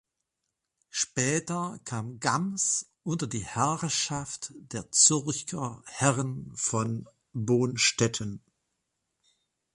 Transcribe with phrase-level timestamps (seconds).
[0.89, 8.43] Später kam Gams unter die Herrschaft der Zürcher Herren von Bonstetten.